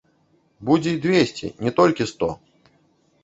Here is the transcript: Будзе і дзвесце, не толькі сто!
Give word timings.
Будзе 0.69 0.89
і 0.95 1.01
дзвесце, 1.03 1.47
не 1.67 1.71
толькі 1.79 2.07
сто! 2.13 2.29